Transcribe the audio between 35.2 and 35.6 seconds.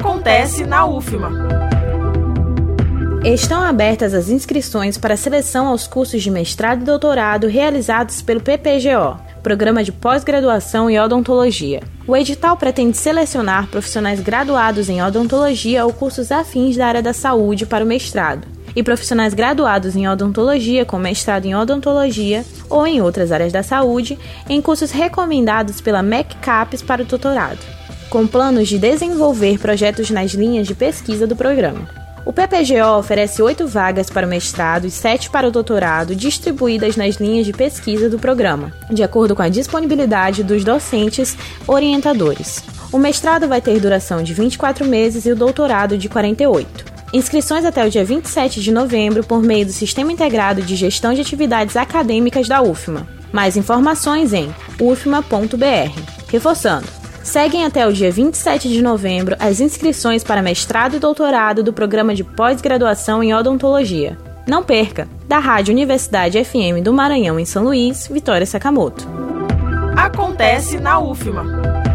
para o